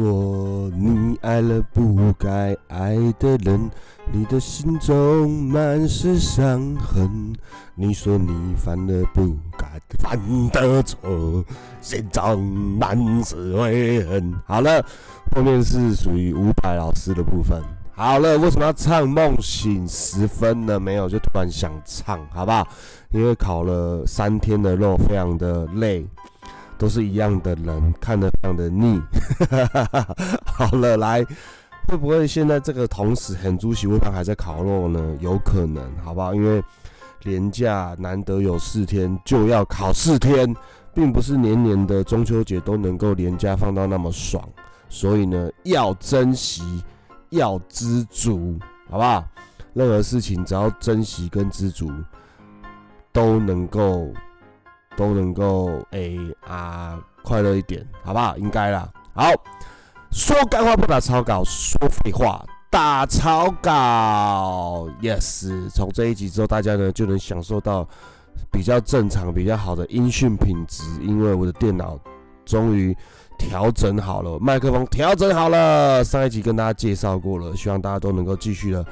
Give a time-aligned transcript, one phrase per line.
[0.00, 3.70] 说你爱了不该爱的人，
[4.12, 7.32] 你的心中满是伤痕。
[7.74, 9.66] 你说你犯了不该
[9.98, 10.18] 犯
[10.50, 11.44] 的错，
[11.80, 14.34] 心中满是悔恨。
[14.46, 14.84] 好了，
[15.34, 17.62] 后面是属于伍佰老师的部分。
[17.94, 20.78] 好了，为什么要唱《梦醒时分》呢？
[20.78, 22.66] 没有，就突然想唱，好不好？
[23.10, 26.06] 因为烤了三天的肉，非常的累。
[26.78, 29.00] 都是一样的人，看得非常的腻。
[30.44, 31.24] 好了，来，
[31.88, 35.16] 会不会现在这个同时，很猪席会胖还在烤肉呢？
[35.20, 36.34] 有可能，好不好？
[36.34, 36.62] 因为
[37.24, 40.54] 年假难得有四天，就要烤四天，
[40.94, 44.46] 并不是年年的中秋节都能够连假放到那么爽，
[44.88, 46.82] 所以呢，要珍惜，
[47.30, 48.58] 要知足，
[48.90, 49.24] 好不好？
[49.72, 51.90] 任何事情只要珍惜跟知足，
[53.12, 54.12] 都能够。
[54.96, 58.36] 都能够诶啊快乐一点，好不好？
[58.36, 58.88] 应该啦。
[59.14, 59.30] 好，
[60.10, 64.88] 说干话不打草稿，说废话打草稿。
[65.00, 67.88] Yes，从这一集之后，大家呢就能享受到
[68.50, 71.98] 比较正常、比较好的音讯品质，因为我的电脑
[72.44, 72.96] 终于
[73.38, 76.02] 调整好了，麦克风调整好了。
[76.04, 78.84] 上一集跟大家介绍过了，希望大家都能够继续的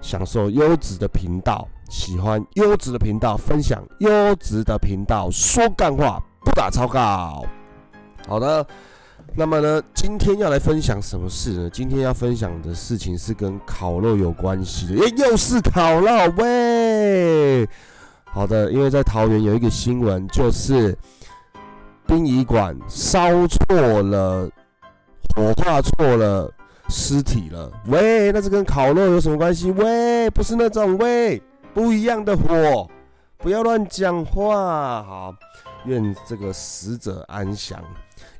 [0.00, 1.68] 享受优质的频道。
[1.88, 7.44] 喜欢优质的频道，分享优质的频道，说干话不打草稿。
[8.26, 8.66] 好的，
[9.34, 11.70] 那么呢，今天要来分享什么事呢？
[11.70, 17.68] 今天要分享的事情是跟烤肉有关系的，耶，又是烤肉喂。
[18.24, 20.96] 好的，因为在桃园有一个新闻，就是
[22.06, 24.50] 殡仪馆烧错了，
[25.34, 26.50] 火化错了
[26.88, 27.70] 尸体了。
[27.86, 29.70] 喂，那这跟烤肉有什么关系？
[29.70, 31.40] 喂，不是那种喂。
[31.76, 32.90] 不一样的火，
[33.36, 35.02] 不要乱讲话。
[35.02, 35.34] 好，
[35.84, 37.84] 愿这个死者安详，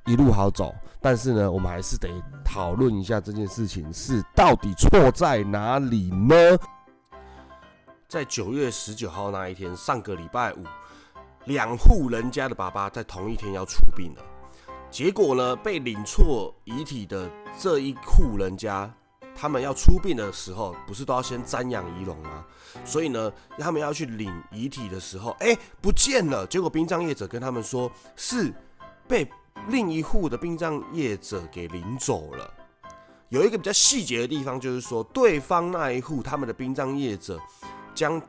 [0.06, 0.74] 一路好走。
[1.02, 2.08] 但是呢，我们还是得
[2.42, 6.34] 讨论一下这件事情是到底错在哪里呢？
[8.08, 10.64] 在九月十九号那一天，上个礼拜五，
[11.44, 14.22] 两户人家的爸爸在同一天要出殡了。
[14.90, 18.90] 结果呢，被领错遗体的这一户人家。
[19.38, 22.44] 他们要出殡的时候，不是都要先瞻仰仪容吗？
[22.84, 26.46] 所以呢，他们要去领遗体的时候，哎，不见了。
[26.46, 28.52] 结果殡葬业者跟他们说，是
[29.06, 29.30] 被
[29.68, 32.50] 另一户的殡葬业者给领走了。
[33.28, 37.40] 有一个比较细节的地方，就是说，对方那一户他们的殡葬业者
[37.94, 38.20] 将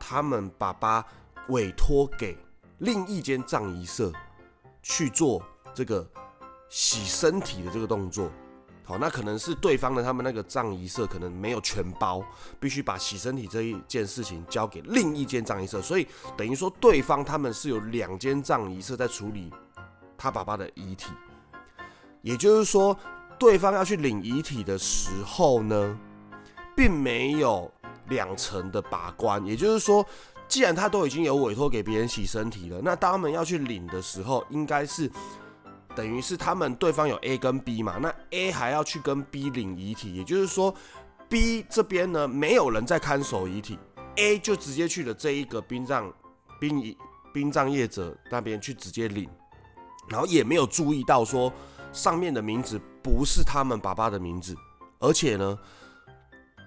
[0.00, 1.04] 他们爸爸
[1.48, 2.36] 委托给
[2.78, 4.12] 另一间葬仪社
[4.82, 5.42] 去做
[5.74, 6.08] 这个
[6.68, 8.30] 洗身体的这个动作。
[8.88, 12.24] 好，那可能是对方的他们那个葬仪社可能没有全包，
[12.58, 19.52] 必须把洗身体这一件事情交给另一间葬仪社，所以等于说对方他们是有两间葬仪社在处理
[20.16, 21.10] 他爸爸的遗体，
[22.22, 22.96] 也就是说，
[23.38, 25.98] 对方要去领遗体的时候呢，
[26.74, 27.70] 并没有
[28.08, 30.02] 两层的把关，也就是说，
[30.48, 35.12] 既然他都已经有委托给别人洗身体了，那当他们要去领的时候，应该是。
[35.98, 40.72] 等于是他们对方有 A 跟 B 嘛，那 A 还要去跟 B 领遗体，也就是说
[41.28, 43.76] B 这边呢没有人在看守遗体
[44.14, 46.08] ，A 就直接去了这一个殡葬
[46.60, 46.96] 殡仪
[47.34, 49.28] 殡葬业者那边去直接领，
[50.08, 51.52] 然后也没有注意到说
[51.92, 54.54] 上面的名字不是他们爸爸的名字，
[55.00, 55.58] 而且呢，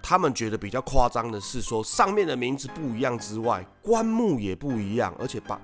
[0.04, 5.58] 他们觉得比较夸张的是说上面的名字不一样之外，棺木也不一样，而且把。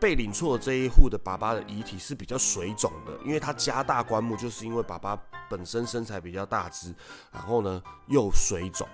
[0.00, 5.18] 被领错这一户的爸爸的遗体是比较水肿的，因为他加大棺木，就是因为爸爸
[5.48, 6.94] 本身身材比较大只，
[7.32, 8.86] 然后呢又水肿，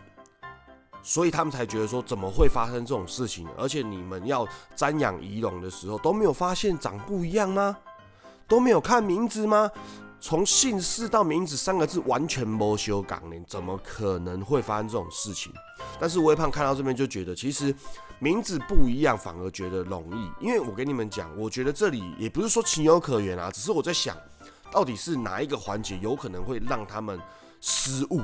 [1.03, 3.49] 所以他们才觉得说怎么会发生这种事情？
[3.57, 4.47] 而且你们要
[4.77, 7.77] 瞻仰遗容的时候都没有发现长不一样吗？
[8.47, 9.71] 都没有看名字吗？
[10.21, 15.53] 从姓氏到名字三个字完全没修改呢，怎么可能会发生这种事情？
[15.99, 17.75] 但是微胖看到这边就觉得其实。
[18.23, 24.15] 名字不一样，反而觉得容易，因为我跟你们讲，我觉得这里也不是说情有可原啊，只是我在想，
[24.71, 27.19] 到底是哪一个环节有可能会让他们
[27.63, 28.21] 失误？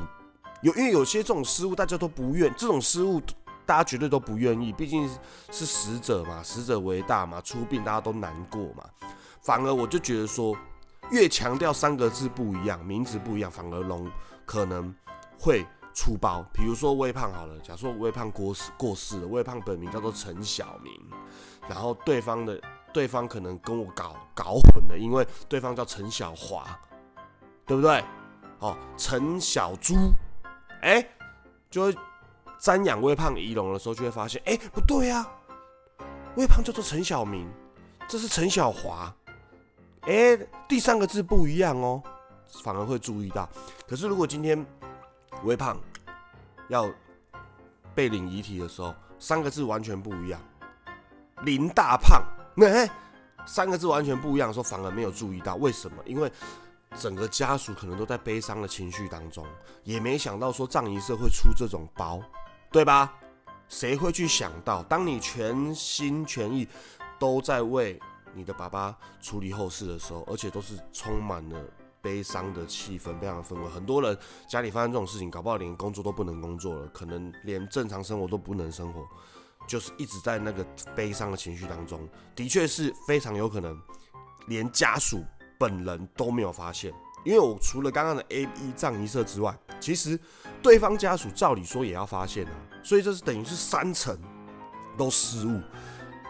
[0.61, 3.23] 有，因为有些这种失误大家都不愿，这种失误
[3.65, 5.09] 大家绝对都不愿意，毕竟
[5.51, 8.85] 是死者嘛，死者为大嘛，出殡大家都难过嘛。
[9.41, 10.55] 反而我就觉得说，
[11.11, 14.11] 越强调三个字不一样，名字不一样，反而容
[14.45, 14.95] 可能
[15.39, 15.67] 会。
[15.99, 20.93] 出包，比如说微胖好了，假如说微胖过世过世了，微胖本名叫做陈小明，
[21.71, 22.61] 然后对方的
[22.93, 26.79] 对方可能跟我搞搞混了，因为对方叫陈小华，
[27.65, 28.05] 对不对？
[28.59, 29.95] 哦，陈小猪，
[30.83, 31.03] 哎，
[31.71, 31.97] 就会
[32.61, 35.27] 瞻仰微胖仪容的时候，就会发现，哎，不对呀，
[36.37, 37.51] 微胖叫做陈小明，
[38.07, 39.11] 这是陈小华，
[40.07, 40.39] 哎，
[40.69, 42.03] 第三个字不一样哦，
[42.63, 43.49] 反而会注意到。
[43.89, 44.65] 可是如果今天
[45.43, 45.77] 微胖
[46.69, 46.89] 要
[47.93, 50.41] 被领遗体的时候，三个字完全不一样，
[51.43, 52.23] 林大胖，
[52.65, 52.89] 哎，
[53.47, 55.97] 三个字完全不一样的时候，反而没有注意到，为什么？
[56.05, 56.31] 因为
[56.97, 59.45] 整个家属可能都在悲伤的情绪当中，
[59.83, 62.23] 也没想到说葬仪社会出这种包，
[62.71, 63.13] 对吧？
[63.69, 66.69] 谁会去想到，当你全心全意
[67.19, 68.01] 都在为
[68.37, 71.59] 你的爸爸处理后事的时候，而且都是充满了
[72.03, 73.69] 悲伤的气氛，非常的氛围。
[73.71, 74.17] 很多人
[74.49, 79.05] 家里发生这种事情，搞不好连工作都不能工作了，可能连正常生活都不能生活，
[79.67, 82.07] 就是一直在那个悲伤的情绪当中。
[82.35, 83.81] 的确是非常有可能，
[84.49, 85.25] 连家属
[85.59, 86.93] 本人都没有发现。
[87.25, 90.21] 因为我除了刚刚的 A B 葬仪社之外，其实
[90.63, 92.53] 对方家属照理说也要发现啊，
[92.85, 94.17] 所以这是等于是三层
[94.97, 95.61] 都失误。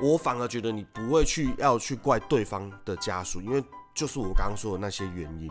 [0.01, 3.63] 我反而觉得你不会去要去怪对方的家属，因为
[3.95, 5.51] 就是我刚刚说的那些原因，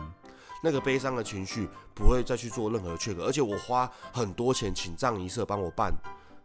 [0.62, 3.24] 那个悲伤的情绪不会再去做任何缺格。
[3.26, 5.92] 而且我花很多钱请葬仪社帮我办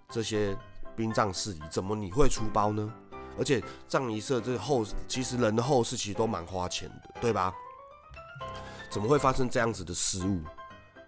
[0.10, 0.58] 这些
[0.96, 2.92] 殡葬事宜，怎么你会出包呢？
[3.38, 7.54] 而且葬仪社这后其实人的后事其实都蛮花钱的，对吧？
[8.90, 10.42] 怎么会发生这样子的失误？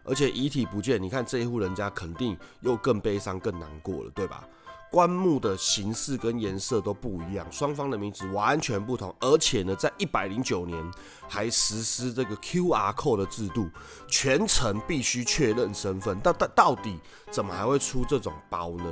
[0.06, 4.48] 而且遗体不见，你看这一户人家肯定又更悲伤、更难过了，对吧？
[4.94, 10.80] 棺木的形式跟颜色都不一样，双方的名字完全不同，而且呢，在一百零九年
[11.28, 13.68] 还实施这个 QR code 的制度，
[14.08, 16.20] 全程必须确认身份。
[16.20, 17.00] 到到到底
[17.32, 18.86] 怎么还会出这种包呢？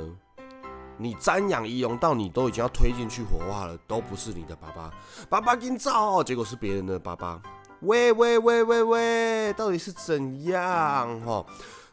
[0.98, 4.90] 你瞻仰遗容到你都已经要推进去火化了，都不是你的爸爸，
[5.30, 7.40] 爸爸给你照，结果是别人的爸爸。
[7.82, 11.46] 喂喂喂喂喂，到底是怎样哈？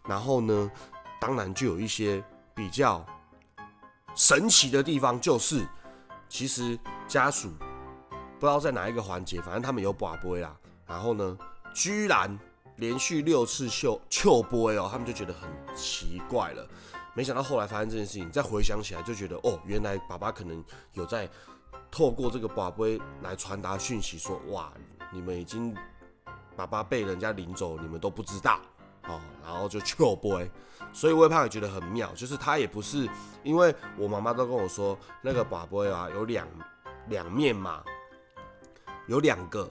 [0.07, 0.71] 然后呢，
[1.21, 2.23] 当然就有一些
[2.55, 3.05] 比较
[4.15, 5.65] 神奇的地方，就是
[6.27, 6.77] 其实
[7.07, 7.49] 家属
[8.39, 10.55] 不知道在哪一个环节，反正他们有把杯啦。
[10.85, 11.37] 然后呢，
[11.73, 12.37] 居然
[12.77, 16.67] 连续六次秀秀杯哦，他们就觉得很奇怪了。
[17.13, 20.63] 没想到后来发生这件事情，再回想起来就觉得哦，原来爸爸可能
[20.93, 21.29] 有在
[21.91, 24.71] 透过这个把杯来传达讯息，说哇。
[25.11, 25.75] 你们已经
[26.55, 28.59] 爸爸被人家领走，你们都不知道
[29.09, 30.39] 哦，然后就糗不
[30.93, 33.09] 所以微胖也觉得很妙，就是他也不是，
[33.43, 36.47] 因为我妈妈都跟我说，那个宝贝啊有两
[37.09, 37.83] 两面嘛，
[39.07, 39.69] 有两个，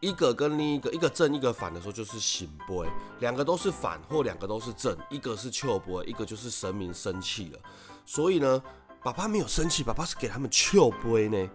[0.00, 2.86] 一个跟另一个，一个正一个反的时候就是醒波，
[3.20, 7.58] 两个都是反或两个都是正，一个是糗波，一个就是神明生气了，
[8.04, 8.62] 所以呢，
[9.02, 11.50] 爸爸没有生气，爸爸是给他们糗波呢，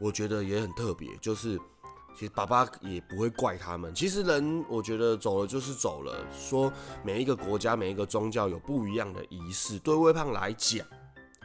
[0.00, 1.60] 我觉得也很特别，就是。
[2.14, 3.94] 其实爸爸也不会怪他们。
[3.94, 6.14] 其实人，我觉得走了就是走了。
[6.30, 6.72] 说
[7.02, 9.78] 每一个国家、每一个宗教有不一样的仪式。
[9.78, 10.86] 对微胖来讲，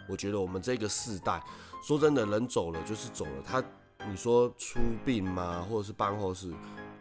[0.07, 1.41] 我觉得我们这个世代，
[1.81, 3.43] 说真的，人走了就是走了。
[3.45, 3.63] 他，
[4.09, 5.65] 你说出殡吗？
[5.69, 6.53] 或者是办后事？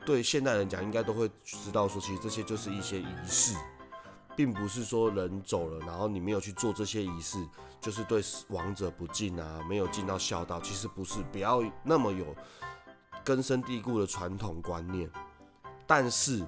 [0.06, 3.56] 对现代人讲，应该都会知道说，其实这些就是一些仪式，
[4.36, 7.44] 并不是说人走了，然后你没有去做这些仪式，
[7.80, 10.60] 就是对亡者不敬啊，没有尽到孝道。
[10.60, 12.24] 其实不是，不要那么有。
[13.26, 15.10] 根深蒂固的传统观念，
[15.84, 16.46] 但是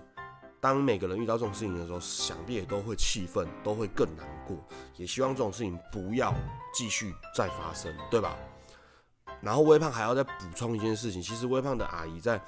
[0.61, 4.57] 当每个人遇到这种事情的时候，想必也都会气愤，都会更难过。
[4.97, 6.33] 也希望这种事情不要
[6.73, 8.37] 继续再发生，对吧？
[9.41, 12.41] 然后微胖还要再补充一件事情，其实微胖的阿姨在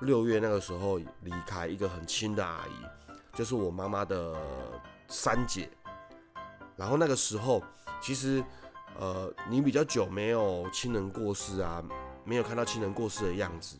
[0.00, 4.36] 六月那个时候离开一个很亲的阿姨，就是我妈妈的
[5.06, 5.70] 三姐。
[6.74, 7.62] 然后那个时候，
[8.00, 8.42] 其实
[8.98, 11.80] 呃，你比较久没有亲人过世啊。
[12.28, 13.78] 没有看到亲人过世的样子，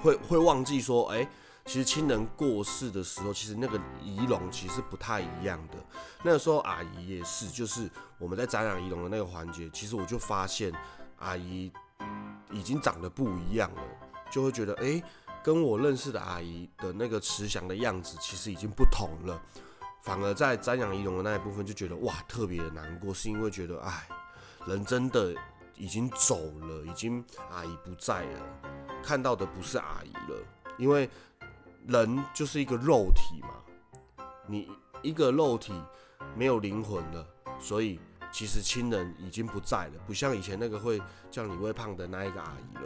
[0.00, 1.28] 会会忘记说，哎，
[1.64, 5.74] 其实亲人过世的时候，其实那个仪容其实不太一样的。
[6.22, 10.72] 那个时候阿姨也是，就是我们在瞻仰仪容的那个环节，其实我就发现
[11.18, 11.72] 阿姨
[12.52, 13.82] 已经长得不一样了，
[14.30, 15.02] 就会觉得，哎，
[15.42, 19.42] 跟我认识的阿姨的那个慈祥的样子，其实已经不同了。
[20.02, 24.08] 反而在瞻仰仪容的那一部分，就觉得哇，特别的难过，是因为觉得，哎，
[24.66, 25.34] 人真的。
[25.80, 28.60] 已经走了，已经阿姨不在了，
[29.02, 30.38] 看到的不是阿姨了，
[30.76, 31.08] 因为
[31.88, 33.48] 人就是一个肉体嘛，
[34.46, 34.68] 你
[35.02, 35.72] 一个肉体
[36.36, 37.26] 没有灵魂了，
[37.58, 37.98] 所以
[38.30, 42.82] 其实亲人已经不在了，不像以前那个会叫你微胖的那一个阿姨了。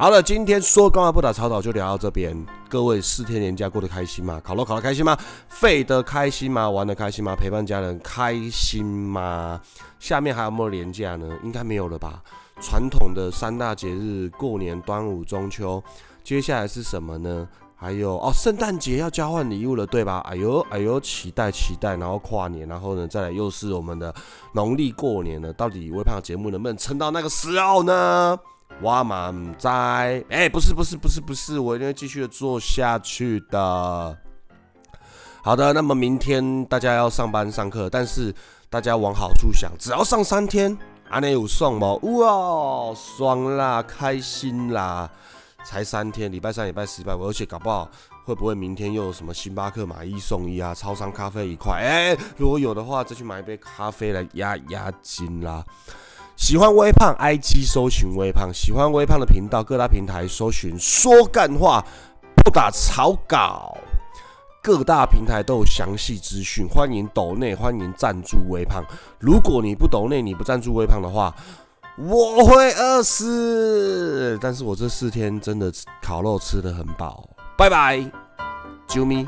[0.00, 2.34] 好了，今天说干嘛不打草稿就聊到这边。
[2.70, 4.40] 各位四天年假过得开心吗？
[4.42, 5.14] 考了考得开心吗？
[5.50, 6.70] 废得开心吗？
[6.70, 7.36] 玩得开心吗？
[7.36, 9.60] 陪伴家人开心吗？
[9.98, 11.28] 下面还有没有年假呢？
[11.44, 12.22] 应该没有了吧？
[12.62, 15.84] 传统的三大节日，过年、端午、中秋，
[16.24, 17.46] 接下来是什么呢？
[17.76, 20.20] 还有哦，圣诞节要交换礼物了，对吧？
[20.20, 24.14] 哎呦哎呦，期待期待，然后跨年，然后呢，再来又是我们的
[24.54, 25.52] 农历过年了。
[25.52, 28.38] 到底微胖节目能不能撑到那个时候呢？
[28.80, 30.24] 我满在。
[30.28, 34.16] 哎，不是不是不是不是，我一定会继续的做下去的。
[35.42, 38.34] 好的，那么明天大家要上班上课，但是
[38.68, 40.76] 大家往好处想，只要上三天，
[41.08, 41.94] 阿内有送吗？
[41.94, 45.10] 哇，爽啦，开心啦！
[45.64, 47.90] 才三天，礼拜三、礼拜四、礼拜五，而且搞不好
[48.24, 50.74] 会不会明天又有什么星巴克买一送一啊？
[50.74, 55.64] 超商咖啡一块，哎，如果有的话，再去买一杯咖啡来压压惊啦。
[56.40, 61.84] 喜欢微胖，IG 搜寻微胖；喜欢微胖的频道，各大平台搜寻说干话，
[62.42, 63.76] 不打草稿。
[64.62, 68.82] 各大平台都有详细资讯，欢迎抖内，欢迎赞助微胖。
[69.18, 71.32] 如果你不抖内，你不赞助微胖的话，
[71.98, 74.38] 我会饿死。
[74.40, 75.70] 但是我这四天真的
[76.02, 77.28] 烤肉吃的很饱。
[77.58, 77.98] 拜拜，
[78.88, 79.26] 啾咪。